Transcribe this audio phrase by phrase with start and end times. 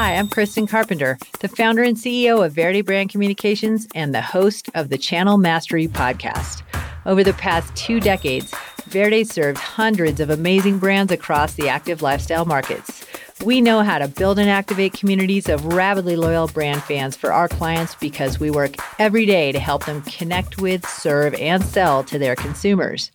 [0.00, 4.70] Hi, I'm Kristen Carpenter, the founder and CEO of Verde Brand Communications and the host
[4.76, 6.62] of the Channel Mastery podcast.
[7.04, 8.54] Over the past two decades,
[8.86, 13.04] Verde served hundreds of amazing brands across the active lifestyle markets.
[13.44, 17.48] We know how to build and activate communities of rabidly loyal brand fans for our
[17.48, 22.20] clients because we work every day to help them connect with, serve, and sell to
[22.20, 23.10] their consumers.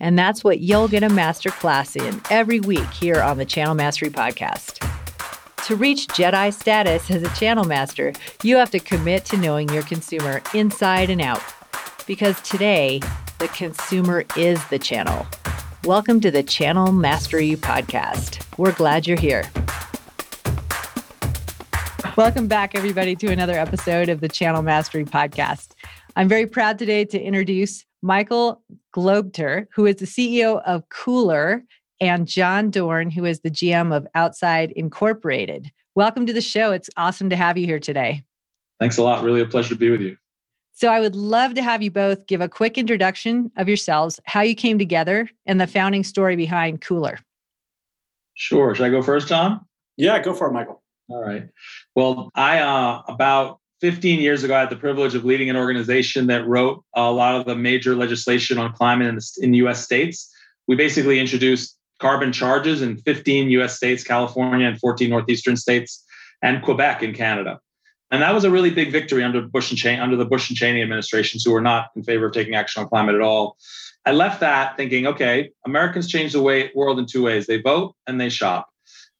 [0.00, 3.76] And that's what you'll get a master class in every week here on the Channel
[3.76, 5.05] Mastery Podcast.
[5.66, 8.12] To reach Jedi status as a channel master,
[8.44, 11.42] you have to commit to knowing your consumer inside and out.
[12.06, 13.00] Because today,
[13.40, 15.26] the consumer is the channel.
[15.82, 18.46] Welcome to the Channel Mastery Podcast.
[18.56, 19.50] We're glad you're here.
[22.16, 25.72] Welcome back, everybody, to another episode of the Channel Mastery Podcast.
[26.14, 28.62] I'm very proud today to introduce Michael
[28.94, 31.64] Globter, who is the CEO of Cooler,
[32.00, 35.70] and John Dorn, who is the GM of Outside Incorporated.
[35.94, 36.72] Welcome to the show.
[36.72, 38.22] It's awesome to have you here today.
[38.80, 39.24] Thanks a lot.
[39.24, 40.16] Really a pleasure to be with you.
[40.72, 44.42] So, I would love to have you both give a quick introduction of yourselves, how
[44.42, 47.18] you came together, and the founding story behind Cooler.
[48.34, 48.74] Sure.
[48.74, 49.64] Should I go first, John?
[49.96, 50.82] Yeah, go for it, Michael.
[51.08, 51.48] All right.
[51.94, 56.26] Well, I, uh, about 15 years ago, I had the privilege of leading an organization
[56.26, 60.30] that wrote a lot of the major legislation on climate in the in US states.
[60.68, 66.04] We basically introduced carbon charges in 15 US states, California and 14 northeastern states,
[66.42, 67.58] and Quebec in Canada.
[68.10, 70.56] And that was a really big victory under Bush and Cheney, under the Bush and
[70.56, 73.56] Cheney administrations, who were not in favor of taking action on climate at all.
[74.04, 77.96] I left that thinking, okay, Americans change the way, world in two ways: they vote
[78.06, 78.68] and they shop.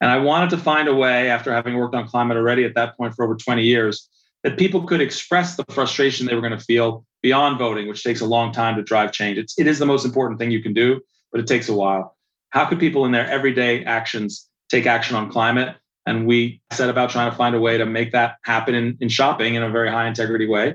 [0.00, 2.96] And I wanted to find a way, after having worked on climate already at that
[2.96, 4.08] point for over 20 years,
[4.44, 8.20] that people could express the frustration they were going to feel beyond voting, which takes
[8.20, 9.38] a long time to drive change.
[9.38, 11.00] It's, it is the most important thing you can do,
[11.32, 12.15] but it takes a while.
[12.56, 15.76] How could people in their everyday actions take action on climate?
[16.06, 19.10] And we set about trying to find a way to make that happen in, in
[19.10, 20.74] shopping in a very high integrity way.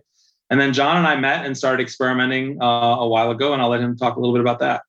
[0.52, 3.70] And then John and I met and started experimenting uh, a while ago, and I'll
[3.70, 4.84] let him talk a little bit about that.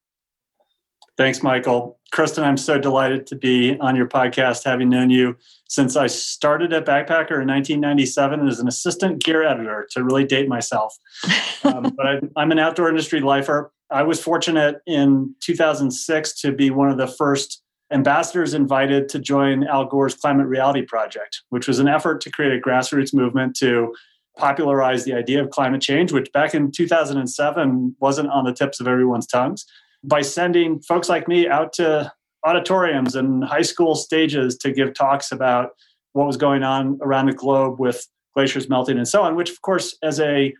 [1.16, 1.98] Thanks, Michael.
[2.10, 5.38] Kristen, I'm so delighted to be on your podcast, having known you
[5.70, 10.46] since I started at Backpacker in 1997 as an assistant gear editor to really date
[10.46, 10.94] myself.
[11.64, 13.70] Um, but I, am an outdoor industry lifer.
[13.92, 19.64] I was fortunate in 2006 to be one of the first ambassadors invited to join
[19.64, 23.94] Al Gore's Climate Reality Project, which was an effort to create a grassroots movement to
[24.38, 28.88] popularize the idea of climate change, which back in 2007 wasn't on the tips of
[28.88, 29.66] everyone's tongues
[30.02, 32.10] by sending folks like me out to
[32.44, 35.70] auditoriums and high school stages to give talks about
[36.14, 39.60] what was going on around the globe with glaciers melting and so on, which, of
[39.60, 40.52] course, as a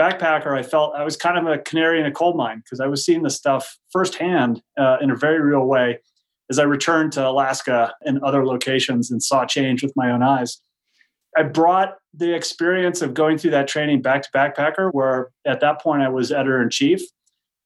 [0.00, 2.86] backpacker, I felt I was kind of a canary in a coal mine because I
[2.86, 5.98] was seeing the stuff firsthand uh, in a very real way
[6.50, 10.60] as I returned to Alaska and other locations and saw change with my own eyes.
[11.36, 15.80] I brought the experience of going through that training back to Backpacker, where at that
[15.80, 17.02] point I was editor in chief,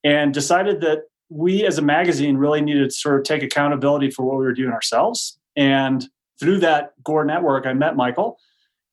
[0.03, 4.25] and decided that we as a magazine really needed to sort of take accountability for
[4.25, 5.39] what we were doing ourselves.
[5.57, 6.07] And
[6.39, 8.39] through that Gore network, I met Michael,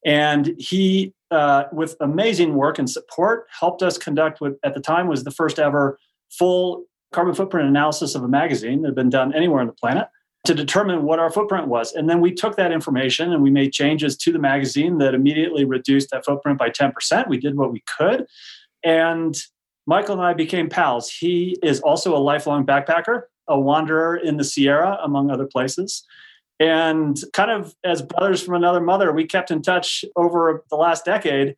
[0.06, 5.08] and he, uh, with amazing work and support, helped us conduct what at the time
[5.08, 5.98] was the first ever
[6.30, 6.84] full
[7.14, 10.08] carbon footprint analysis of a magazine that had been done anywhere on the planet
[10.46, 11.94] to determine what our footprint was.
[11.94, 15.66] And then we took that information and we made changes to the magazine that immediately
[15.66, 17.28] reduced that footprint by 10%.
[17.28, 18.26] We did what we could.
[18.84, 19.36] And
[19.86, 21.12] Michael and I became pals.
[21.12, 26.04] He is also a lifelong backpacker, a wanderer in the Sierra, among other places.
[26.62, 31.04] And kind of as brothers from another mother, we kept in touch over the last
[31.04, 31.56] decade,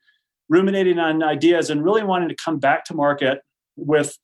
[0.47, 3.41] ruminating on ideas and really wanting to come back to market
[3.75, 4.17] with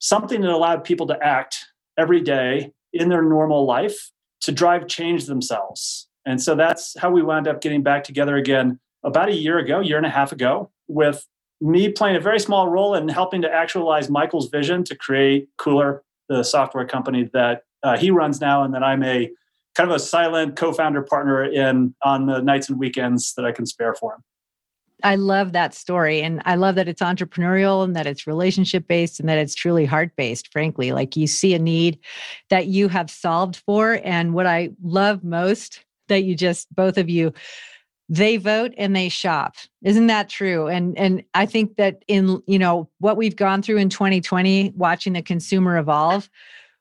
[0.00, 1.64] something that allowed people to act
[1.96, 4.10] every day in their normal life
[4.40, 6.08] to drive change themselves.
[6.26, 9.78] And so that's how we wound up getting back together again about a year ago,
[9.78, 11.24] year and a half ago, with
[11.60, 16.02] me playing a very small role in helping to actualize Michael's vision to create Cooler,
[16.28, 19.30] the software company that uh, he runs now, and that I'm a
[19.74, 23.66] kind of a silent co-founder partner in on the nights and weekends that I can
[23.66, 24.24] spare for him.
[25.02, 26.20] I love that story.
[26.20, 29.86] And I love that it's entrepreneurial and that it's relationship based and that it's truly
[29.86, 30.92] heart based, frankly.
[30.92, 31.98] Like you see a need
[32.50, 34.00] that you have solved for.
[34.04, 37.32] And what I love most that you just, both of you,
[38.10, 42.58] they vote and they shop isn't that true and and i think that in you
[42.58, 46.28] know what we've gone through in 2020 watching the consumer evolve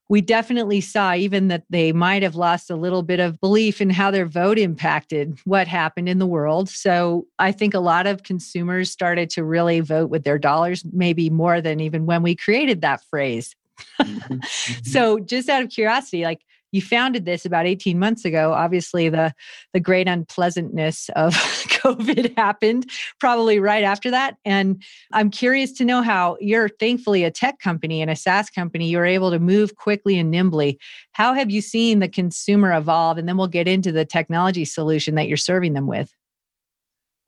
[0.09, 3.91] we definitely saw even that they might have lost a little bit of belief in
[3.91, 8.23] how their vote impacted what happened in the world so i think a lot of
[8.23, 12.81] consumers started to really vote with their dollars maybe more than even when we created
[12.81, 13.55] that phrase
[14.01, 14.39] mm-hmm.
[14.83, 16.41] so just out of curiosity like
[16.71, 18.53] you founded this about 18 months ago.
[18.53, 19.33] Obviously, the
[19.73, 21.33] the great unpleasantness of
[21.79, 22.89] COVID happened
[23.19, 24.37] probably right after that.
[24.45, 28.89] And I'm curious to know how you're thankfully a tech company and a SaaS company,
[28.89, 30.79] you're able to move quickly and nimbly.
[31.13, 33.17] How have you seen the consumer evolve?
[33.17, 36.13] And then we'll get into the technology solution that you're serving them with.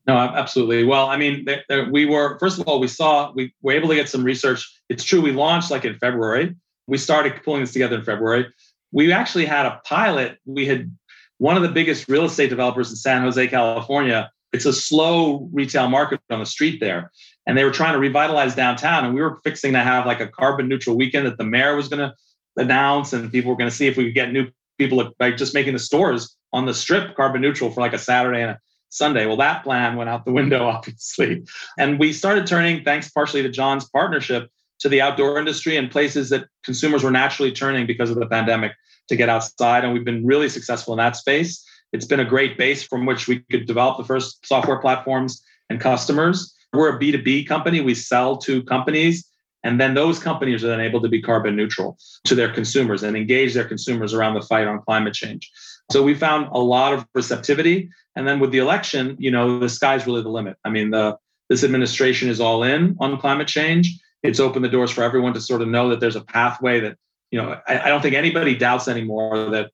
[0.07, 0.83] No, absolutely.
[0.83, 1.45] Well, I mean,
[1.91, 4.67] we were first of all, we saw we were able to get some research.
[4.89, 6.55] It's true, we launched like in February.
[6.87, 8.47] We started pulling this together in February.
[8.91, 10.37] We actually had a pilot.
[10.45, 10.95] We had
[11.37, 14.31] one of the biggest real estate developers in San Jose, California.
[14.53, 17.11] It's a slow retail market on the street there,
[17.47, 19.05] and they were trying to revitalize downtown.
[19.05, 21.87] And we were fixing to have like a carbon neutral weekend that the mayor was
[21.87, 22.13] going to
[22.57, 25.53] announce, and people were going to see if we could get new people like just
[25.53, 28.59] making the stores on the strip carbon neutral for like a Saturday and a
[28.89, 29.25] Sunday.
[29.25, 31.43] Well, that plan went out the window, obviously.
[31.77, 34.49] And we started turning, thanks partially to John's partnership,
[34.81, 38.73] to the outdoor industry and places that consumers were naturally turning because of the pandemic
[39.07, 39.83] to get outside.
[39.83, 41.63] And we've been really successful in that space.
[41.93, 45.79] It's been a great base from which we could develop the first software platforms and
[45.79, 46.55] customers.
[46.73, 47.81] We're a B2B company.
[47.81, 49.27] We sell to companies,
[49.63, 53.15] and then those companies are then able to be carbon neutral to their consumers and
[53.15, 55.51] engage their consumers around the fight on climate change.
[55.91, 57.89] So we found a lot of receptivity.
[58.15, 60.57] And then with the election, you know, the sky's really the limit.
[60.63, 61.17] I mean, the
[61.49, 63.99] this administration is all in on climate change.
[64.23, 66.97] It's opened the doors for everyone to sort of know that there's a pathway that,
[67.31, 69.71] you know, I, I don't think anybody doubts anymore that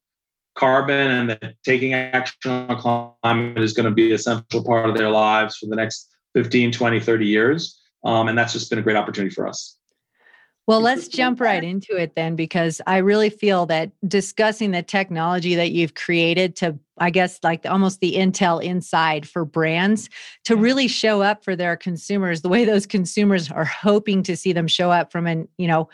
[0.54, 4.96] carbon and that taking action on climate is going to be a central part of
[4.96, 7.80] their lives for the next 15, 20, 30 years.
[8.04, 9.77] Um, and that's just been a great opportunity for us.
[10.68, 15.54] Well, let's jump right into it then, because I really feel that discussing the technology
[15.54, 20.10] that you've created to, I guess, like almost the Intel inside for brands
[20.44, 24.52] to really show up for their consumers the way those consumers are hoping to see
[24.52, 25.88] them show up from an, you know,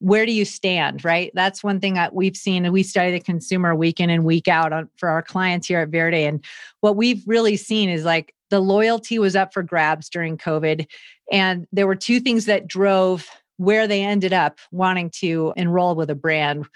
[0.00, 1.30] where do you stand, right?
[1.34, 2.70] That's one thing that we've seen.
[2.70, 5.88] We study the consumer week in and week out on, for our clients here at
[5.88, 6.24] Verde.
[6.24, 6.44] And
[6.80, 10.86] what we've really seen is like the loyalty was up for grabs during COVID.
[11.32, 13.26] And there were two things that drove
[13.60, 16.66] where they ended up wanting to enroll with a brand.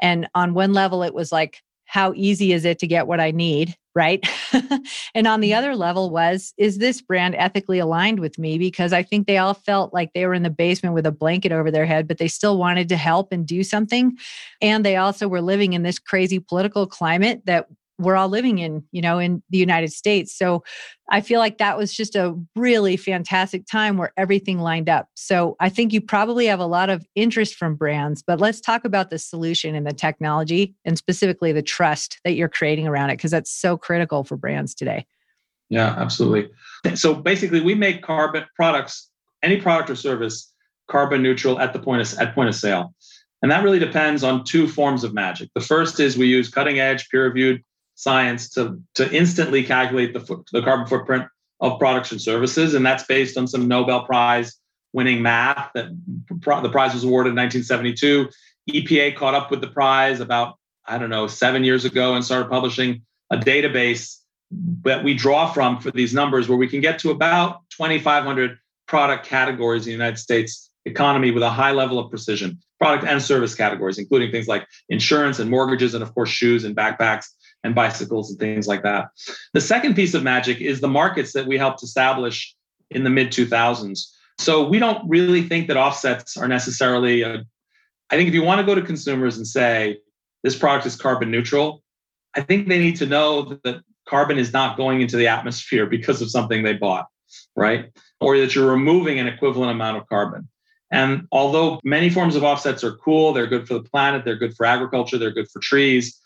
[0.00, 3.32] And on one level, it was like, how easy is it to get what I
[3.32, 3.74] need?
[3.92, 4.24] Right.
[5.16, 5.58] and on the mm-hmm.
[5.58, 8.56] other level was, is this brand ethically aligned with me?
[8.56, 11.50] Because I think they all felt like they were in the basement with a blanket
[11.50, 14.16] over their head, but they still wanted to help and do something.
[14.62, 17.66] And they also were living in this crazy political climate that
[17.98, 20.36] we're all living in, you know, in the United States.
[20.36, 20.62] So
[21.10, 25.08] I feel like that was just a really fantastic time where everything lined up.
[25.14, 28.84] So I think you probably have a lot of interest from brands, but let's talk
[28.84, 33.16] about the solution and the technology and specifically the trust that you're creating around it,
[33.16, 35.04] because that's so critical for brands today.
[35.68, 36.50] Yeah, absolutely.
[36.94, 39.10] So basically, we make carbon products,
[39.42, 40.52] any product or service,
[40.88, 42.94] carbon neutral at the point of at point of sale.
[43.42, 45.50] And that really depends on two forms of magic.
[45.54, 47.62] The first is we use cutting edge, peer reviewed
[47.98, 50.20] science to, to instantly calculate the,
[50.52, 51.24] the carbon footprint
[51.58, 52.74] of products and services.
[52.74, 54.56] And that's based on some Nobel Prize
[54.92, 55.88] winning math that
[56.28, 58.28] the prize was awarded in 1972.
[58.70, 62.48] EPA caught up with the prize about, I don't know, seven years ago and started
[62.48, 64.18] publishing a database
[64.84, 69.26] that we draw from for these numbers where we can get to about 2,500 product
[69.26, 73.56] categories in the United States economy with a high level of precision, product and service
[73.56, 77.26] categories, including things like insurance and mortgages, and of course, shoes and backpacks
[77.64, 79.08] and bicycles and things like that.
[79.52, 82.54] The second piece of magic is the markets that we helped establish
[82.90, 84.06] in the mid 2000s.
[84.38, 87.44] So we don't really think that offsets are necessarily a,
[88.10, 89.98] I think if you want to go to consumers and say
[90.42, 91.82] this product is carbon neutral,
[92.36, 96.22] I think they need to know that carbon is not going into the atmosphere because
[96.22, 97.06] of something they bought,
[97.56, 97.90] right?
[98.20, 100.48] Or that you're removing an equivalent amount of carbon.
[100.90, 104.56] And although many forms of offsets are cool, they're good for the planet, they're good
[104.56, 106.18] for agriculture, they're good for trees,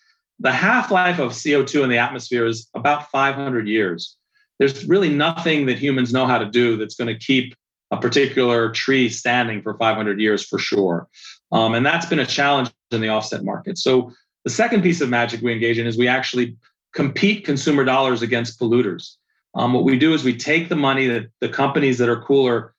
[0.42, 4.16] the half life of CO2 in the atmosphere is about 500 years.
[4.58, 7.54] There's really nothing that humans know how to do that's going to keep
[7.92, 11.06] a particular tree standing for 500 years for sure.
[11.52, 13.78] Um, and that's been a challenge in the offset market.
[13.78, 16.56] So the second piece of magic we engage in is we actually
[16.92, 19.14] compete consumer dollars against polluters.
[19.54, 22.74] Um, what we do is we take the money that the companies that are cooler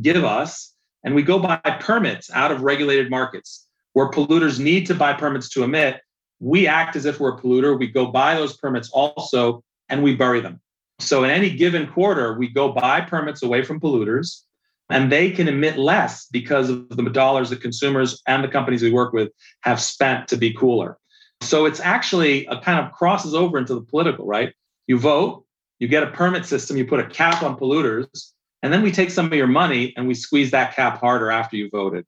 [0.00, 0.72] give us
[1.04, 5.50] and we go buy permits out of regulated markets where polluters need to buy permits
[5.50, 6.00] to emit
[6.40, 7.78] we act as if we're a polluter.
[7.78, 10.60] We go buy those permits also and we bury them.
[11.00, 14.42] So in any given quarter, we go buy permits away from polluters
[14.90, 18.90] and they can emit less because of the dollars that consumers and the companies we
[18.90, 19.30] work with
[19.62, 20.98] have spent to be cooler.
[21.40, 24.52] So it's actually a kind of crosses over into the political, right?
[24.86, 25.44] You vote,
[25.78, 29.10] you get a permit system, you put a cap on polluters, and then we take
[29.10, 32.04] some of your money and we squeeze that cap harder after you voted.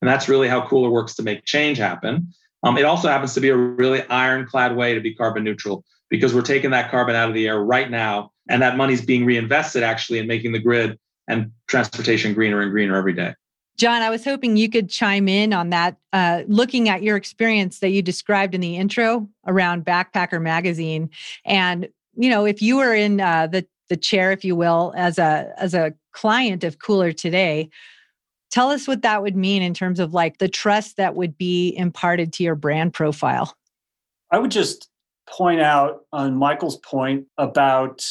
[0.00, 2.32] And that's really how Cooler works to make change happen.
[2.64, 6.34] Um, it also happens to be a really ironclad way to be carbon neutral because
[6.34, 9.82] we're taking that carbon out of the air right now, and that money's being reinvested
[9.82, 13.34] actually in making the grid and transportation greener and greener every day.
[13.76, 17.80] John, I was hoping you could chime in on that, uh, looking at your experience
[17.80, 21.10] that you described in the intro around Backpacker Magazine,
[21.44, 25.18] and you know, if you were in uh, the the chair, if you will, as
[25.18, 27.68] a as a client of Cooler today,
[28.54, 31.74] tell us what that would mean in terms of like the trust that would be
[31.76, 33.54] imparted to your brand profile.
[34.30, 34.88] I would just
[35.28, 38.06] point out on Michael's point about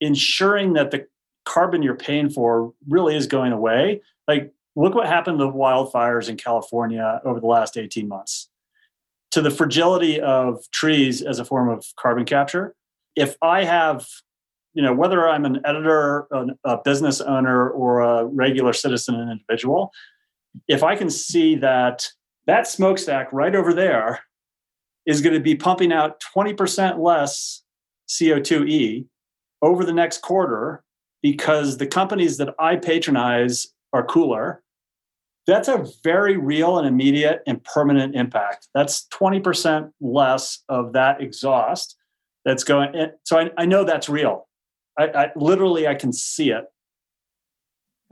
[0.00, 1.06] ensuring that the
[1.44, 4.00] carbon you're paying for really is going away.
[4.28, 8.48] Like Look what happened to wildfires in California over the last 18 months.
[9.32, 12.74] To the fragility of trees as a form of carbon capture.
[13.16, 14.06] If I have,
[14.80, 16.26] you know, whether I'm an editor,
[16.64, 19.92] a business owner, or a regular citizen and individual,
[20.68, 22.08] if I can see that
[22.46, 24.20] that smokestack right over there
[25.04, 27.62] is going to be pumping out 20% less
[28.08, 29.04] CO2e
[29.60, 30.82] over the next quarter
[31.20, 34.62] because the companies that I patronize are cooler,
[35.46, 38.68] that's a very real and immediate and permanent impact.
[38.72, 41.98] That's 20% less of that exhaust
[42.46, 42.94] that's going.
[43.24, 44.46] So I, I know that's real.
[45.00, 46.64] I, I literally I can see it.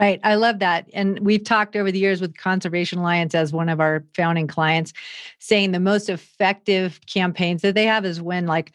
[0.00, 0.20] Right.
[0.22, 0.88] I love that.
[0.92, 4.92] And we've talked over the years with Conservation Alliance as one of our founding clients,
[5.40, 8.72] saying the most effective campaigns that they have is when like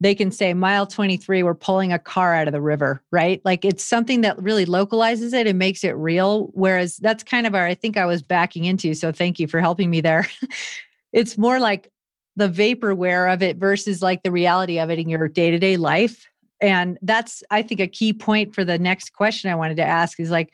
[0.00, 3.64] they can say mile 23 we're pulling a car out of the river right like
[3.64, 7.64] it's something that really localizes it and makes it real whereas that's kind of our
[7.64, 10.26] i think i was backing into so thank you for helping me there
[11.12, 11.90] it's more like
[12.34, 16.26] the vaporware of it versus like the reality of it in your day-to-day life
[16.62, 20.18] and that's i think a key point for the next question i wanted to ask
[20.18, 20.52] is like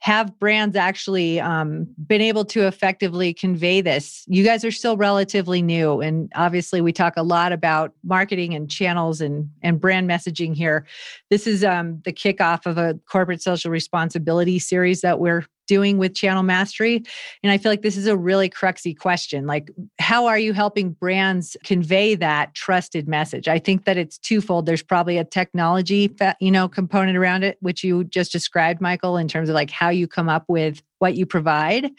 [0.00, 4.24] have brands actually um, been able to effectively convey this?
[4.28, 8.70] You guys are still relatively new, and obviously, we talk a lot about marketing and
[8.70, 10.86] channels and and brand messaging here.
[11.30, 16.14] This is um, the kickoff of a corporate social responsibility series that we're doing with
[16.14, 17.04] channel mastery?
[17.44, 19.46] And i feel like this is a really cruxy question.
[19.46, 19.70] Like
[20.00, 23.46] how are you helping brands convey that trusted message?
[23.46, 24.66] I think that it's twofold.
[24.66, 29.28] There's probably a technology you know component around it which you just described michael in
[29.28, 31.90] terms of like how you come up with what you provide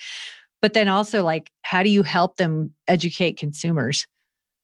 [0.62, 4.06] but then also like how do you help them educate consumers?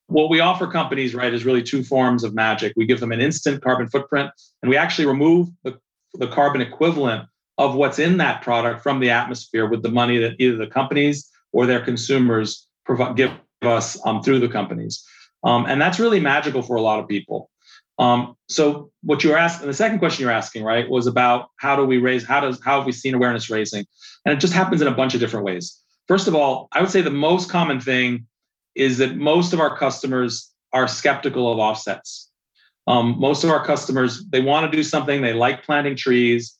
[0.07, 2.73] What we offer companies right is really two forms of magic.
[2.75, 4.29] We give them an instant carbon footprint
[4.61, 5.79] and we actually remove the,
[6.13, 10.35] the carbon equivalent of what's in that product from the atmosphere with the money that
[10.39, 13.31] either the companies or their consumers provide, give
[13.61, 15.05] us um, through the companies.
[15.43, 17.49] Um, and that's really magical for a lot of people.
[17.97, 21.75] Um, so what you were asking, the second question you're asking, right, was about how
[21.75, 23.85] do we raise, how does, how have we seen awareness raising?
[24.25, 25.81] And it just happens in a bunch of different ways.
[26.07, 28.27] First of all, I would say the most common thing
[28.75, 32.29] is that most of our customers are skeptical of offsets.
[32.87, 36.57] Um, most of our customers, they want to do something, they like planting trees,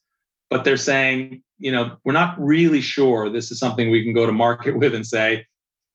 [0.56, 4.26] but they're saying, you know, we're not really sure this is something we can go
[4.26, 5.46] to market with and say,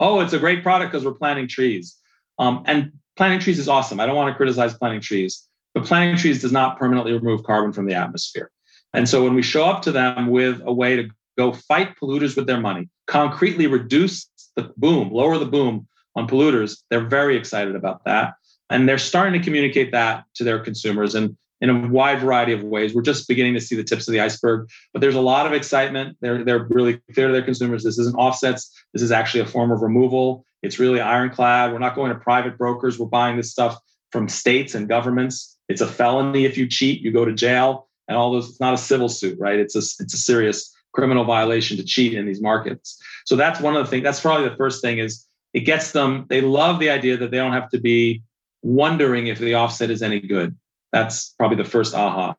[0.00, 1.96] oh, it's a great product because we're planting trees.
[2.38, 4.00] Um, and planting trees is awesome.
[4.00, 7.72] I don't want to criticize planting trees, but planting trees does not permanently remove carbon
[7.72, 8.50] from the atmosphere.
[8.92, 12.36] And so when we show up to them with a way to go fight polluters
[12.36, 17.76] with their money, concretely reduce the boom, lower the boom on polluters, they're very excited
[17.76, 18.34] about that.
[18.68, 21.14] And they're starting to communicate that to their consumers.
[21.14, 22.94] And in a wide variety of ways.
[22.94, 25.52] We're just beginning to see the tips of the iceberg, but there's a lot of
[25.52, 26.16] excitement.
[26.20, 27.84] They're, they're really clear to their consumers.
[27.84, 28.70] This isn't offsets.
[28.92, 30.44] This is actually a form of removal.
[30.62, 31.72] It's really ironclad.
[31.72, 32.98] We're not going to private brokers.
[32.98, 33.78] We're buying this stuff
[34.10, 35.56] from states and governments.
[35.68, 38.48] It's a felony if you cheat, you go to jail and all those.
[38.48, 39.58] It's not a civil suit, right?
[39.58, 43.00] It's a, it's a serious criminal violation to cheat in these markets.
[43.24, 44.02] So that's one of the things.
[44.02, 45.24] That's probably the first thing is
[45.54, 48.22] it gets them, they love the idea that they don't have to be
[48.62, 50.56] wondering if the offset is any good
[50.92, 52.34] that's probably the first aha.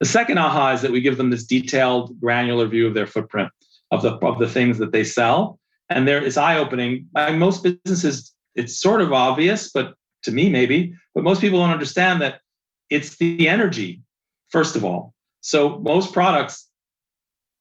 [0.00, 3.50] The second aha is that we give them this detailed, granular view of their footprint
[3.90, 5.58] of the of the things that they sell,
[5.88, 7.08] and there it's eye opening.
[7.32, 12.22] most businesses, it's sort of obvious, but to me maybe, but most people don't understand
[12.22, 12.40] that
[12.88, 14.02] it's the energy
[14.48, 15.14] first of all.
[15.40, 16.68] So most products,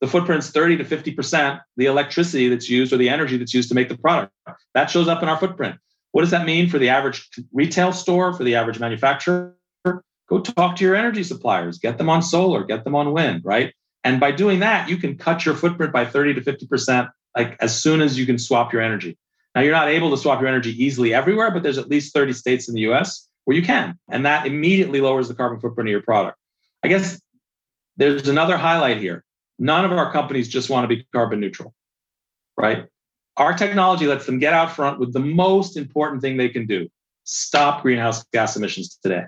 [0.01, 3.69] the footprint's 30 to 50 percent the electricity that's used or the energy that's used
[3.69, 4.33] to make the product.
[4.73, 5.75] That shows up in our footprint.
[6.11, 9.55] What does that mean for the average retail store, for the average manufacturer?
[10.29, 13.74] Go talk to your energy suppliers, get them on solar, get them on wind, right?
[14.03, 17.79] And by doing that, you can cut your footprint by 30 to 50%, like as
[17.79, 19.17] soon as you can swap your energy.
[19.55, 22.33] Now, you're not able to swap your energy easily everywhere, but there's at least 30
[22.33, 23.98] states in the US where you can.
[24.09, 26.38] And that immediately lowers the carbon footprint of your product.
[26.83, 27.19] I guess
[27.98, 29.24] there's another highlight here.
[29.57, 31.74] None of our companies just want to be carbon neutral,
[32.55, 32.86] right?
[33.36, 36.89] Our technology lets them get out front with the most important thing they can do
[37.25, 39.24] stop greenhouse gas emissions today.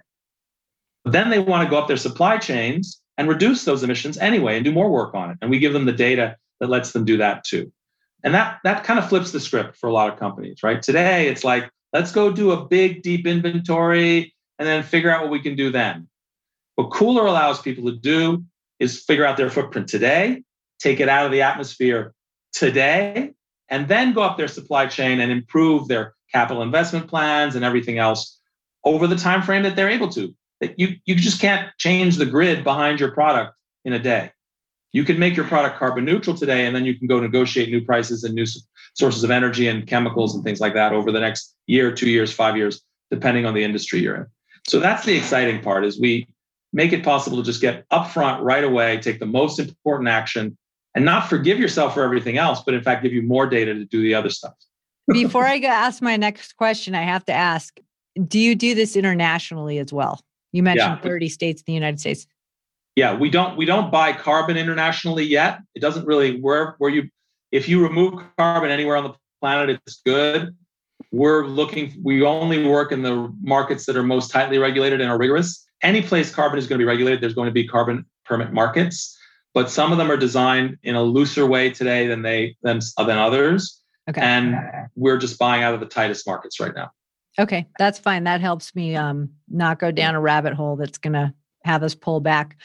[1.05, 4.65] Then they want to go up their supply chains and reduce those emissions anyway and
[4.65, 5.37] do more work on it.
[5.41, 7.71] And we give them the data that lets them do that too.
[8.23, 10.81] And that, that kind of flips the script for a lot of companies, right?
[10.81, 15.31] Today, it's like, let's go do a big, deep inventory and then figure out what
[15.31, 16.07] we can do then.
[16.75, 18.45] What Cooler allows people to do
[18.79, 20.43] is figure out their footprint today,
[20.79, 22.13] take it out of the atmosphere
[22.53, 23.31] today,
[23.69, 27.97] and then go up their supply chain and improve their capital investment plans and everything
[27.97, 28.39] else
[28.83, 30.33] over the time frame that they're able to.
[30.61, 34.31] That you you just can't change the grid behind your product in a day.
[34.93, 37.83] You can make your product carbon neutral today, and then you can go negotiate new
[37.83, 38.45] prices and new
[38.93, 42.31] sources of energy and chemicals and things like that over the next year, two years,
[42.31, 44.25] five years, depending on the industry you're in.
[44.67, 46.27] So that's the exciting part is we
[46.73, 50.57] make it possible to just get upfront right away, take the most important action,
[50.95, 53.85] and not forgive yourself for everything else, but in fact give you more data to
[53.85, 54.53] do the other stuff.
[55.07, 57.79] Before I ask my next question, I have to ask,
[58.27, 60.19] do you do this internationally as well?
[60.51, 61.09] You mentioned yeah.
[61.09, 62.27] 30 states in the United States.
[62.95, 65.59] Yeah, we don't we don't buy carbon internationally yet.
[65.75, 67.09] It doesn't really where where you
[67.51, 70.55] if you remove carbon anywhere on the planet, it's good.
[71.11, 75.17] We're looking, we only work in the markets that are most tightly regulated and are
[75.17, 75.65] rigorous.
[75.83, 79.17] Any place carbon is going to be regulated, there's going to be carbon permit markets,
[79.53, 83.17] but some of them are designed in a looser way today than they than, than
[83.17, 83.81] others.
[84.09, 84.21] Okay.
[84.21, 84.55] And
[84.95, 86.91] we're just buying out of the tightest markets right now.
[87.39, 88.25] Okay, that's fine.
[88.25, 91.33] That helps me um, not go down a rabbit hole that's going to
[91.63, 92.57] have us pull back.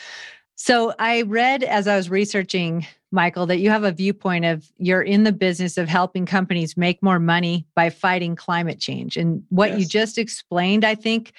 [0.56, 5.02] So I read as I was researching, Michael, that you have a viewpoint of you're
[5.02, 9.16] in the business of helping companies make more money by fighting climate change.
[9.16, 9.80] And what yes.
[9.80, 11.32] you just explained, I think,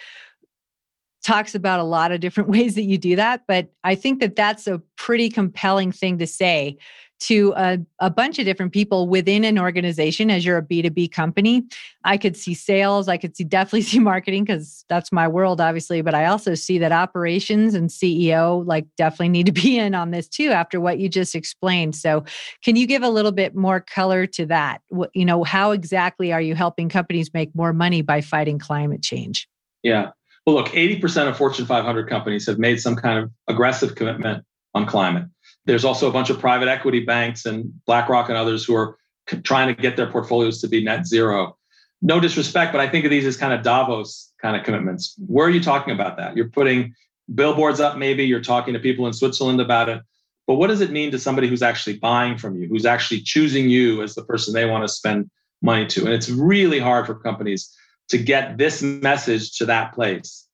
[1.24, 3.42] talks about a lot of different ways that you do that.
[3.48, 6.78] But I think that that's a pretty compelling thing to say
[7.20, 11.64] to a, a bunch of different people within an organization as you're a B2B company.
[12.04, 16.02] I could see sales, I could see definitely see marketing because that's my world, obviously,
[16.02, 20.12] but I also see that operations and CEO like definitely need to be in on
[20.12, 21.96] this too after what you just explained.
[21.96, 22.24] So
[22.64, 24.82] can you give a little bit more color to that?
[24.90, 29.02] What, you know, how exactly are you helping companies make more money by fighting climate
[29.02, 29.48] change?
[29.84, 30.12] Yeah.
[30.46, 34.86] Well, look, 80% of Fortune 500 companies have made some kind of aggressive commitment on
[34.86, 35.26] climate.
[35.68, 38.98] There's also a bunch of private equity banks and BlackRock and others who are
[39.44, 41.58] trying to get their portfolios to be net zero.
[42.02, 45.16] No disrespect, but I think of these as kind of Davos kind of commitments.
[45.28, 46.38] Where are you talking about that?
[46.38, 46.96] You're putting
[47.36, 50.02] billboards up, maybe you're talking to people in Switzerland about it.
[50.48, 53.70] But what does it mean to somebody who's actually buying from you, who's actually choosing
[53.70, 55.30] you as the person they want to spend
[55.62, 56.06] money to?
[56.06, 57.76] And it's really hard for companies
[58.08, 60.47] to get this message to that place.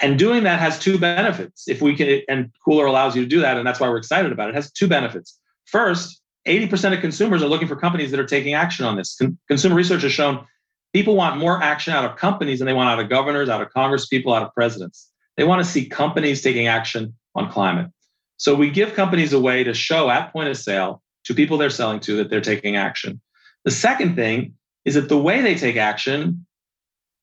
[0.00, 1.68] And doing that has two benefits.
[1.68, 4.32] If we can, and Cooler allows you to do that, and that's why we're excited
[4.32, 4.52] about it.
[4.52, 5.38] It has two benefits.
[5.66, 9.16] First, 80% of consumers are looking for companies that are taking action on this.
[9.16, 10.46] Con- consumer research has shown
[10.94, 13.70] people want more action out of companies than they want out of governors, out of
[13.70, 15.08] Congress people, out of presidents.
[15.36, 17.90] They want to see companies taking action on climate.
[18.38, 21.70] So we give companies a way to show at point of sale to people they're
[21.70, 23.20] selling to that they're taking action.
[23.64, 24.54] The second thing
[24.86, 26.46] is that the way they take action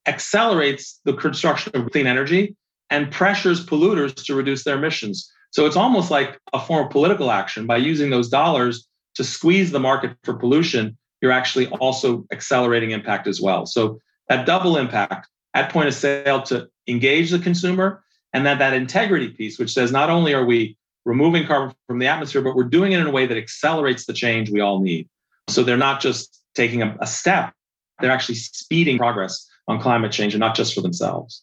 [0.06, 2.56] accelerates the construction of clean energy
[2.89, 5.32] and pressures polluters to reduce their emissions.
[5.52, 9.71] So it's almost like a form of political action by using those dollars to squeeze
[9.71, 10.97] the market for pollution.
[11.21, 13.65] You're actually also accelerating impact as well.
[13.65, 18.73] So that double impact at point of sale to engage the consumer, and then that
[18.73, 22.65] integrity piece, which says not only are we removing carbon from the atmosphere, but we're
[22.65, 25.08] doing it in a way that accelerates the change we all need.
[25.47, 27.54] So they're not just taking a, a step,
[28.00, 31.41] they're actually speeding progress on climate change and not just for themselves.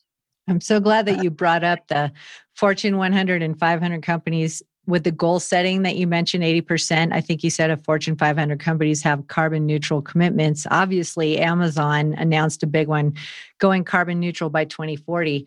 [0.48, 1.22] I'm so glad that uh-huh.
[1.22, 2.12] you brought up the
[2.54, 7.12] Fortune 100 and 500 companies with the goal setting that you mentioned 80%.
[7.12, 10.66] I think you said of Fortune 500 companies have carbon neutral commitments.
[10.70, 13.14] Obviously, Amazon announced a big one
[13.58, 15.46] going carbon neutral by 2040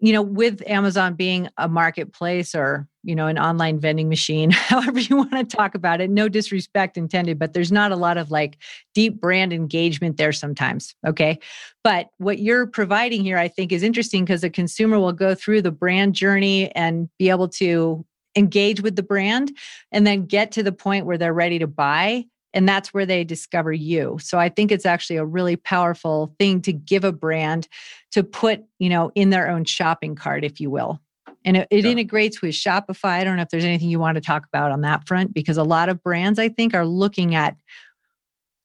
[0.00, 5.00] you know, with Amazon being a marketplace or, you know, an online vending machine, however
[5.00, 8.30] you want to talk about it, no disrespect intended, but there's not a lot of
[8.30, 8.58] like
[8.94, 10.94] deep brand engagement there sometimes.
[11.06, 11.38] Okay.
[11.82, 15.62] But what you're providing here, I think, is interesting because the consumer will go through
[15.62, 18.04] the brand journey and be able to
[18.36, 19.56] engage with the brand
[19.92, 23.22] and then get to the point where they're ready to buy and that's where they
[23.22, 24.18] discover you.
[24.20, 27.68] So i think it's actually a really powerful thing to give a brand
[28.12, 31.00] to put you know in their own shopping cart if you will.
[31.44, 31.92] And it, it yeah.
[31.92, 33.20] integrates with shopify.
[33.20, 35.58] I don't know if there's anything you want to talk about on that front because
[35.58, 37.56] a lot of brands i think are looking at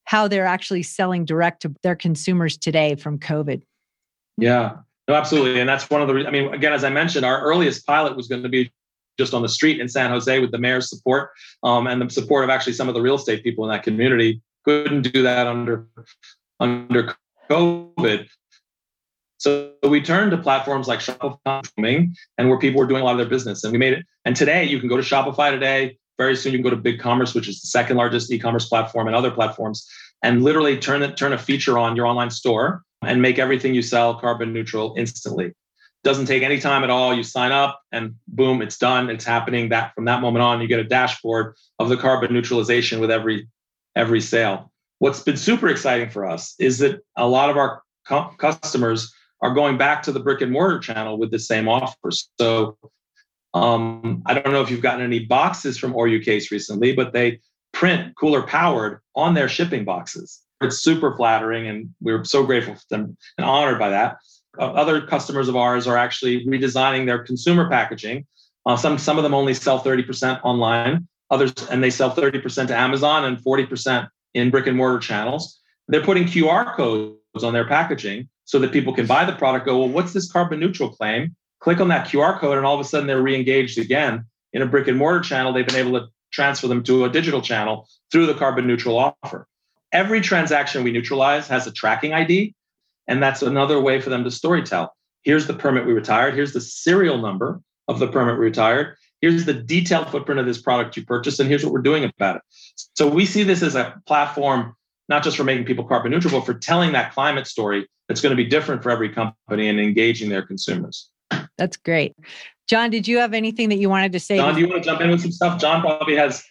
[0.06, 3.62] how they're actually selling direct to their consumers today from covid.
[4.38, 4.78] Yeah.
[5.08, 5.60] No absolutely.
[5.60, 8.30] And that's one of the i mean again as i mentioned our earliest pilot was
[8.30, 8.72] going to be
[9.18, 11.32] just on the street in San Jose with the mayor's support
[11.64, 14.42] um, and the support of actually some of the real estate people in that community.
[14.66, 15.88] couldn't do that under
[16.60, 17.16] under
[17.50, 18.28] COVID.
[19.38, 23.18] So we turned to platforms like Shopify and where people were doing a lot of
[23.18, 23.64] their business.
[23.64, 24.06] And we made it.
[24.24, 25.98] And today you can go to Shopify today.
[26.20, 29.16] Very soon you can go to BigCommerce, which is the second largest e-commerce platform and
[29.16, 29.90] other platforms,
[30.22, 33.82] and literally turn it, turn a feature on your online store and make everything you
[33.82, 35.54] sell carbon neutral instantly.
[36.04, 37.14] Doesn't take any time at all.
[37.14, 39.10] You sign up and boom, it's done.
[39.10, 39.70] It's happening.
[39.70, 43.48] That from that moment on, you get a dashboard of the carbon neutralization with every
[43.96, 44.72] every sale.
[45.00, 47.84] What's been super exciting for us is that a lot of our
[48.38, 52.30] customers are going back to the brick and mortar channel with the same offers.
[52.40, 52.78] So
[53.54, 57.40] um, I don't know if you've gotten any boxes from ORU Case recently, but they
[57.74, 60.42] print cooler powered on their shipping boxes.
[60.62, 64.18] It's super flattering, and we're so grateful for them and honored by that.
[64.60, 68.26] Other customers of ours are actually redesigning their consumer packaging.
[68.66, 72.78] Uh, some some of them only sell 30% online, others and they sell 30% to
[72.78, 75.60] Amazon and 40% in brick and mortar channels.
[75.88, 79.80] They're putting QR codes on their packaging so that people can buy the product, go,
[79.80, 81.36] well, what's this carbon neutral claim?
[81.60, 84.66] Click on that QR code, and all of a sudden they're re-engaged again in a
[84.66, 85.54] brick and mortar channel.
[85.54, 89.48] They've been able to transfer them to a digital channel through the carbon neutral offer.
[89.92, 92.56] Every transaction we neutralize has a tracking ID,
[93.12, 94.88] and that's another way for them to storytell.
[95.24, 96.34] Here's the permit we retired.
[96.34, 98.96] Here's the serial number of the permit we retired.
[99.20, 102.38] Here's the detailed footprint of this product you purchased, and here's what we're doing about
[102.38, 102.42] it.
[102.96, 104.76] So we see this as a platform
[105.10, 108.32] not just for making people carbon neutral, but for telling that climate story that's going
[108.32, 111.10] to be different for every company and engaging their consumers.
[111.58, 112.16] That's great.
[112.70, 114.38] John, did you have anything that you wanted to say?
[114.38, 115.60] John, do you want to jump in with some stuff?
[115.60, 116.46] John probably has.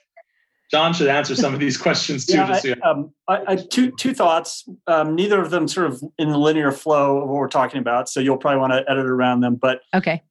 [0.71, 2.35] John should answer some of these questions too.
[2.35, 4.69] yeah, I, um, I, I, two two thoughts.
[4.87, 8.09] Um, neither of them sort of in the linear flow of what we're talking about,
[8.09, 9.57] so you'll probably want to edit around them.
[9.57, 10.23] But okay,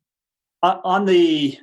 [0.64, 1.58] on the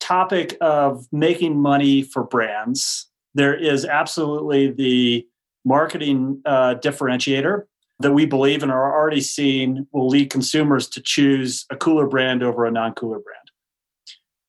[0.00, 5.26] topic of making money for brands, there is absolutely the
[5.64, 7.64] marketing uh, differentiator
[8.00, 12.42] that we believe and are already seeing will lead consumers to choose a cooler brand
[12.42, 13.50] over a non-cooler brand.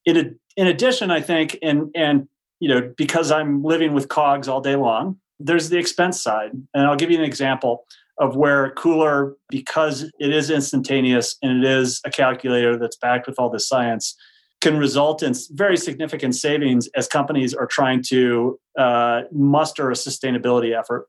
[0.06, 2.28] In, in addition, I think, and and
[2.62, 6.86] you know, because I'm living with cogs all day long, there's the expense side, and
[6.86, 7.86] I'll give you an example
[8.20, 13.40] of where cooler, because it is instantaneous and it is a calculator that's backed with
[13.40, 14.16] all this science,
[14.62, 20.78] can result in very significant savings as companies are trying to uh, muster a sustainability
[20.78, 21.08] effort.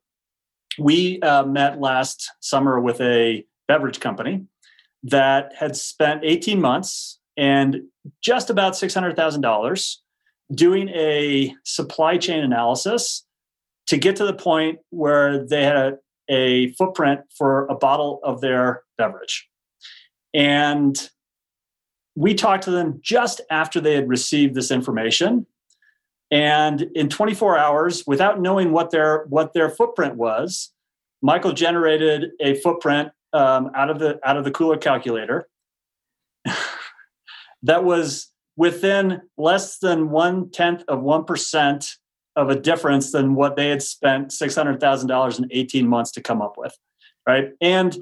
[0.78, 4.46] We uh, met last summer with a beverage company
[5.02, 7.82] that had spent 18 months and
[8.22, 9.96] just about $600,000
[10.54, 13.24] doing a supply chain analysis
[13.86, 18.40] to get to the point where they had a, a footprint for a bottle of
[18.40, 19.48] their beverage.
[20.34, 21.10] And
[22.14, 25.46] we talked to them just after they had received this information
[26.32, 30.72] and in 24 hours without knowing what their what their footprint was
[31.20, 35.48] michael generated a footprint um, out of the out of the cooler calculator
[37.62, 41.96] that was within less than one tenth of one percent
[42.36, 46.54] of a difference than what they had spent $600000 in 18 months to come up
[46.56, 46.74] with
[47.26, 47.98] right and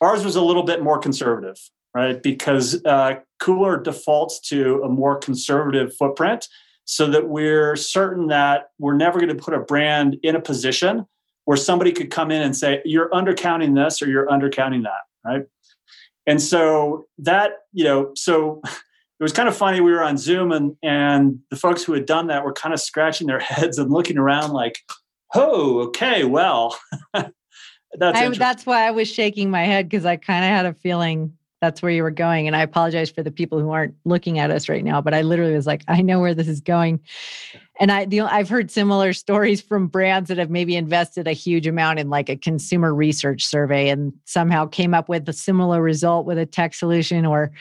[0.00, 1.58] ours was a little bit more conservative
[1.94, 2.22] right?
[2.22, 6.48] Because uh, Cooler defaults to a more conservative footprint
[6.84, 11.06] so that we're certain that we're never going to put a brand in a position
[11.44, 15.42] where somebody could come in and say, you're undercounting this or you're undercounting that, right?
[16.26, 18.62] And so that, you know, so
[19.22, 19.80] it was kind of funny.
[19.80, 22.80] We were on Zoom and and the folks who had done that were kind of
[22.80, 24.80] scratching their heads and looking around like,
[25.36, 26.76] oh, okay, well,
[27.14, 30.74] that's I, that's why I was shaking my head because I kind of had a
[30.74, 32.48] feeling that's where you were going.
[32.48, 35.22] And I apologize for the people who aren't looking at us right now, but I
[35.22, 36.98] literally was like, I know where this is going.
[37.80, 41.66] And I, the, I've heard similar stories from brands that have maybe invested a huge
[41.66, 46.26] amount in like a consumer research survey and somehow came up with a similar result
[46.26, 47.26] with a tech solution.
[47.26, 47.52] Or,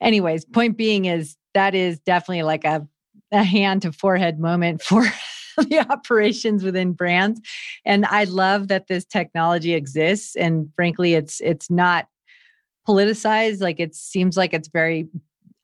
[0.00, 2.86] anyways, point being is that is definitely like a,
[3.32, 5.04] a hand to forehead moment for
[5.56, 7.40] the operations within brands
[7.84, 12.08] and i love that this technology exists and frankly it's it's not
[12.86, 13.60] politicized.
[13.60, 15.08] Like it seems like it's very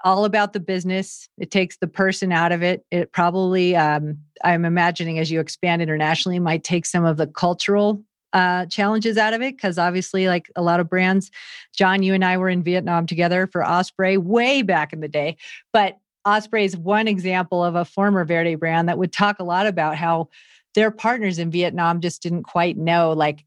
[0.04, 1.28] all about the business.
[1.38, 2.84] It takes the person out of it.
[2.90, 8.02] It probably, um, I'm imagining as you expand internationally, might take some of the cultural
[8.32, 11.30] uh, challenges out of it because obviously, like a lot of brands,
[11.74, 15.36] John, you and I were in Vietnam together for Osprey way back in the day.
[15.72, 19.66] But Osprey is one example of a former Verde brand that would talk a lot
[19.66, 20.28] about how
[20.74, 23.44] their partners in Vietnam just didn't quite know, like,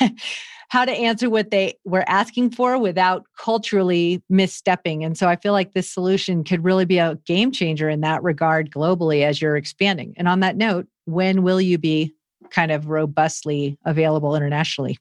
[0.72, 5.04] how to answer what they were asking for without culturally misstepping.
[5.04, 8.22] And so I feel like this solution could really be a game changer in that
[8.22, 10.14] regard globally as you're expanding.
[10.16, 12.14] And on that note, when will you be
[12.48, 14.96] kind of robustly available internationally?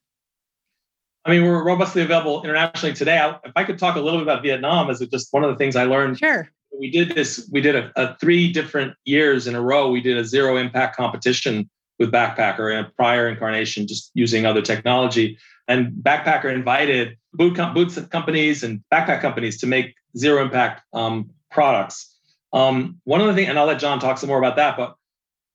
[1.23, 3.19] I mean, we're robustly available internationally today.
[3.19, 5.55] I, if I could talk a little bit about Vietnam, as just one of the
[5.55, 6.19] things I learned.
[6.19, 6.49] Sure.
[6.77, 7.47] We did this.
[7.49, 9.89] We did a, a three different years in a row.
[9.89, 14.61] We did a zero impact competition with Backpacker in a prior incarnation, just using other
[14.61, 15.37] technology.
[15.71, 21.29] And Backpacker invited boot com- boots companies and backpack companies to make zero impact um,
[21.49, 22.13] products.
[22.51, 24.95] Um, one of the things, and I'll let John talk some more about that, but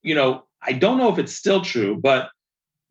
[0.03, 2.31] you know, I don't know if it's still true, but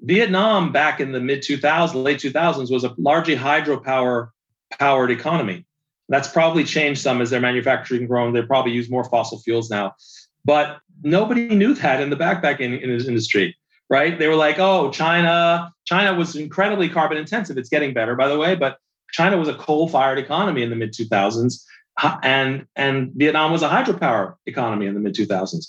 [0.02, 4.30] Vietnam back in the mid 2000s, late 2000s was a largely hydropower
[4.78, 5.66] powered economy.
[6.10, 8.34] That's probably changed some as their manufacturing grown.
[8.34, 9.96] They probably use more fossil fuels now.
[10.44, 13.58] But nobody knew that in the backpacking industry,
[13.90, 14.18] right?
[14.18, 17.58] They were like, oh, China, China was incredibly carbon intensive.
[17.58, 18.78] It's getting better, by the way, but
[19.12, 21.64] China was a coal-fired economy in the mid 2000s,
[22.24, 25.68] and and Vietnam was a hydropower economy in the mid 2000s.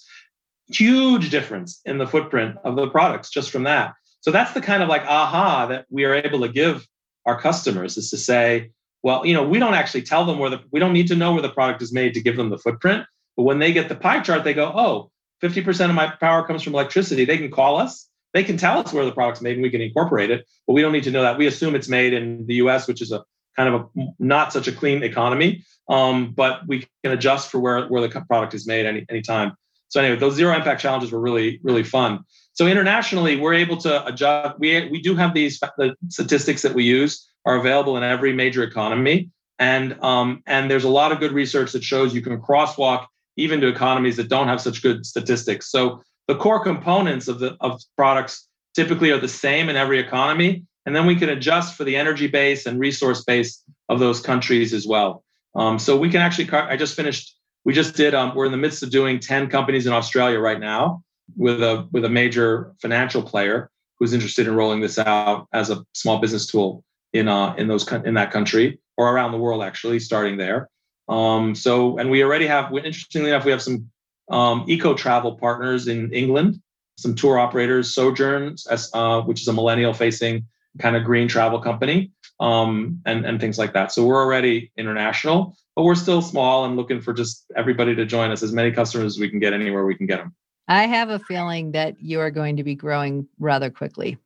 [0.68, 3.94] Huge difference in the footprint of the products just from that.
[4.20, 6.88] So that's the kind of like aha that we are able to give
[7.26, 8.70] our customers is to say,
[9.04, 11.32] well, you know, we don't actually tell them where the we don't need to know
[11.32, 13.04] where the product is made to give them the footprint.
[13.36, 15.10] But when they get the pie chart, they go, oh,
[15.42, 17.24] 50% of my power comes from electricity.
[17.24, 18.08] They can call us.
[18.34, 20.46] They can tell us where the product's made and we can incorporate it.
[20.66, 21.38] But we don't need to know that.
[21.38, 23.24] We assume it's made in the US, which is a
[23.56, 25.64] kind of a not such a clean economy.
[25.88, 29.54] Um, but we can adjust for where, where the product is made any anytime.
[29.88, 32.24] So anyway, those zero impact challenges were really, really fun.
[32.54, 34.58] So internationally, we're able to adjust.
[34.58, 38.62] We, we do have these the statistics that we use are available in every major
[38.62, 39.30] economy.
[39.58, 43.60] And um, and there's a lot of good research that shows you can crosswalk even
[43.60, 45.70] to economies that don't have such good statistics.
[45.70, 50.64] So the core components of the of products typically are the same in every economy,
[50.84, 54.72] and then we can adjust for the energy base and resource base of those countries
[54.72, 55.22] as well.
[55.54, 56.50] Um, so we can actually.
[56.50, 57.36] I just finished.
[57.64, 58.14] We just did.
[58.14, 61.02] Um, we're in the midst of doing ten companies in Australia right now,
[61.36, 65.84] with a with a major financial player who's interested in rolling this out as a
[65.94, 69.98] small business tool in uh in those in that country or around the world actually
[69.98, 70.68] starting there
[71.08, 73.90] um so and we already have interestingly enough we have some
[74.28, 76.60] um, eco travel partners in england
[76.98, 80.46] some tour operators sojourns uh, which is a millennial facing
[80.78, 85.56] kind of green travel company um, and and things like that so we're already international
[85.76, 89.14] but we're still small and looking for just everybody to join us as many customers
[89.14, 90.34] as we can get anywhere we can get them
[90.68, 94.18] I have a feeling that you are going to be growing rather quickly.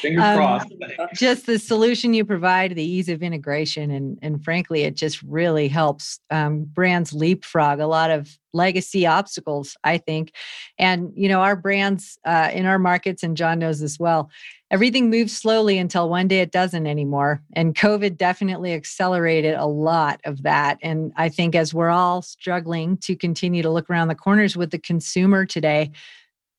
[0.00, 0.74] Fingers um, crossed.
[1.14, 5.68] just the solution you provide, the ease of integration, and and frankly, it just really
[5.68, 9.76] helps um, brands leapfrog a lot of legacy obstacles.
[9.84, 10.32] I think,
[10.78, 14.30] and you know, our brands uh, in our markets, and John knows this well
[14.70, 17.42] everything moves slowly until one day it doesn't anymore.
[17.52, 20.78] And COVID definitely accelerated a lot of that.
[20.82, 24.70] And I think as we're all struggling to continue to look around the corners with
[24.70, 25.92] the consumer today,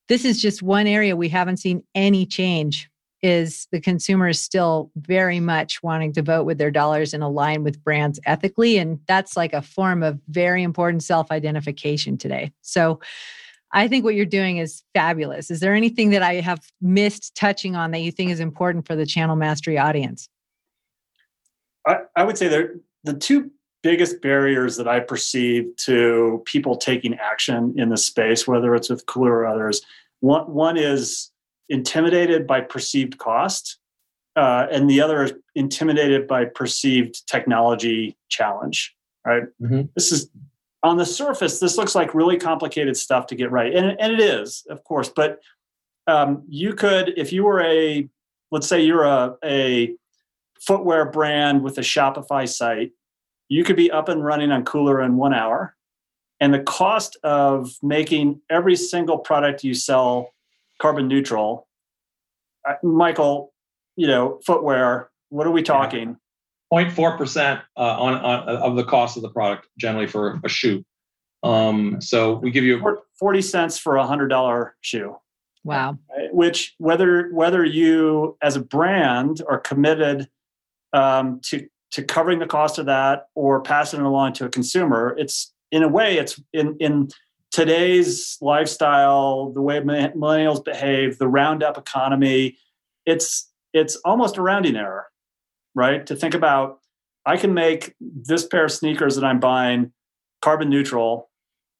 [0.09, 2.89] this is just one area we haven't seen any change
[3.23, 7.63] is the consumer is still very much wanting to vote with their dollars and align
[7.63, 12.99] with brands ethically and that's like a form of very important self-identification today so
[13.71, 15.51] I think what you're doing is fabulous.
[15.51, 18.95] Is there anything that I have missed touching on that you think is important for
[18.95, 20.29] the channel mastery audience?
[21.85, 23.51] I, I would say that the two
[23.87, 29.05] biggest barriers that I perceive to people taking action in the space, whether it's with
[29.05, 29.81] Cooler or others,
[30.19, 31.31] one, one is
[31.69, 33.77] intimidated by perceived cost,
[34.35, 38.93] uh, and the other is intimidated by perceived technology challenge.
[39.25, 39.43] Right.
[39.61, 39.83] Mm-hmm.
[39.95, 40.29] This is
[40.83, 43.73] on the surface, this looks like really complicated stuff to get right.
[43.73, 45.39] And, and it is, of course, but
[46.07, 48.09] um, you could, if you were a,
[48.51, 49.95] let's say you're a, a
[50.59, 52.91] footwear brand with a Shopify site,
[53.49, 55.75] you could be up and running on Cooler in one hour.
[56.39, 60.33] And the cost of making every single product you sell
[60.79, 61.67] carbon neutral,
[62.67, 63.53] uh, Michael,
[63.95, 66.17] you know, footwear, what are we talking?
[66.71, 70.83] 0.4% uh, on, on of the cost of the product generally for a shoe.
[71.43, 75.15] Um, so we give you 40 cents for a hundred dollar shoe.
[75.63, 75.97] Wow.
[76.31, 80.29] Which whether whether you as a brand are committed
[80.93, 85.15] um, to to covering the cost of that or passing it along to a consumer,
[85.17, 87.09] it's in a way it's in in
[87.51, 92.57] today's lifestyle, the way millennials behave, the roundup economy,
[93.05, 95.07] it's it's almost a rounding error
[95.77, 96.07] right?
[96.07, 96.79] To think about,
[97.25, 99.93] I can make this pair of sneakers that I'm buying
[100.41, 101.29] carbon neutral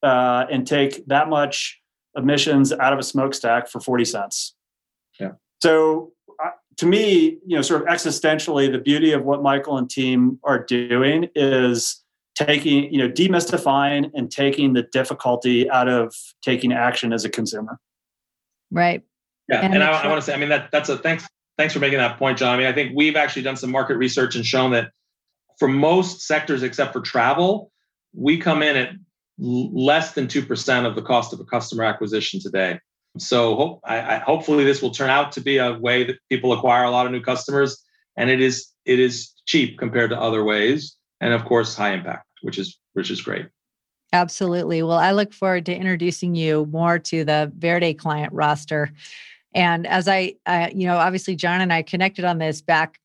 [0.03, 1.81] uh, and take that much
[2.15, 4.55] emissions out of a smokestack for 40 cents.
[5.19, 5.31] Yeah.
[5.63, 6.11] So
[6.77, 10.63] to me, you know, sort of existentially, the beauty of what Michael and team are
[10.63, 12.03] doing is
[12.35, 16.13] taking, you know, demystifying and taking the difficulty out of
[16.43, 17.79] taking action as a consumer.
[18.69, 19.03] Right.
[19.49, 21.25] Yeah, and, and I, I want to say, I mean that that's a thanks
[21.57, 22.53] thanks for making that point, John.
[22.53, 24.91] I mean, I think we've actually done some market research and shown that
[25.57, 27.71] for most sectors except for travel,
[28.13, 28.89] we come in at
[29.39, 32.79] less than 2% of the cost of a customer acquisition today.
[33.19, 36.53] So hope, I, I, hopefully this will turn out to be a way that people
[36.53, 37.83] acquire a lot of new customers,
[38.15, 42.25] and it is it is cheap compared to other ways, and of course high impact,
[42.41, 43.47] which is which is great.
[44.13, 44.81] Absolutely.
[44.83, 48.91] Well, I look forward to introducing you more to the Verde client roster.
[49.53, 52.99] And as I, uh, you know, obviously John and I connected on this back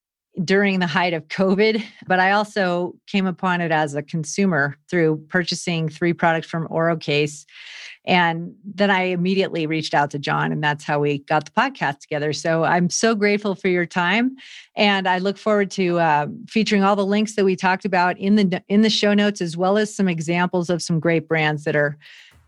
[0.45, 5.25] during the height of COVID, but I also came upon it as a consumer through
[5.29, 7.45] purchasing three products from OroCase.
[8.05, 12.01] And then I immediately reached out to John, and that's how we got the podcast
[12.01, 12.33] together.
[12.33, 14.37] So I'm so grateful for your time,
[14.75, 18.35] and I look forward to uh, featuring all the links that we talked about in
[18.35, 21.77] the in the show notes, as well as some examples of some great brands that
[21.77, 21.97] are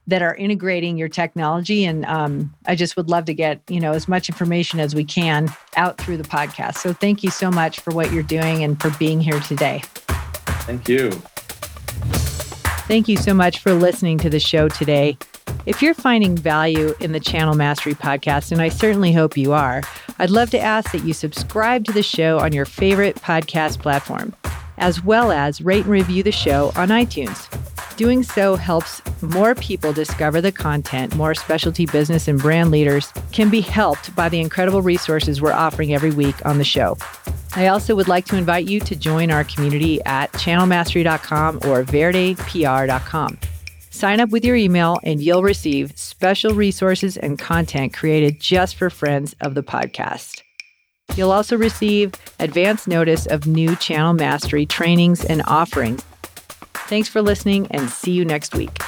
[0.06, 1.84] that are integrating your technology.
[1.84, 5.04] And um, I just would love to get you know as much information as we
[5.04, 6.78] can out through the podcast.
[6.78, 9.82] So thank you so much for what you're doing and for being here today.
[10.66, 11.10] Thank you.
[12.86, 15.16] Thank you so much for listening to the show today.
[15.66, 19.82] If you're finding value in the Channel Mastery podcast, and I certainly hope you are,
[20.18, 24.34] I'd love to ask that you subscribe to the show on your favorite podcast platform,
[24.76, 27.48] as well as rate and review the show on iTunes.
[27.96, 31.14] Doing so helps more people discover the content.
[31.16, 35.94] More specialty business and brand leaders can be helped by the incredible resources we're offering
[35.94, 36.98] every week on the show.
[37.56, 43.38] I also would like to invite you to join our community at channelmastery.com or verdepr.com.
[43.94, 48.90] Sign up with your email and you'll receive special resources and content created just for
[48.90, 50.42] friends of the podcast.
[51.16, 56.02] You'll also receive advance notice of new channel mastery trainings and offerings
[56.86, 58.78] Thanks for listening and see you next week.